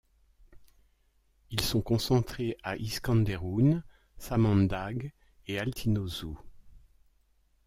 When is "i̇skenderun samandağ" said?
2.75-4.89